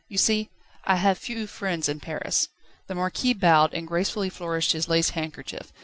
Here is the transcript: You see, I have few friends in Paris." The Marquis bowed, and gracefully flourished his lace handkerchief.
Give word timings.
You 0.07 0.17
see, 0.17 0.49
I 0.83 0.95
have 0.95 1.19
few 1.19 1.45
friends 1.45 1.87
in 1.87 1.99
Paris." 1.99 2.49
The 2.87 2.95
Marquis 2.95 3.35
bowed, 3.35 3.75
and 3.75 3.87
gracefully 3.87 4.29
flourished 4.31 4.71
his 4.71 4.89
lace 4.89 5.11
handkerchief. 5.11 5.71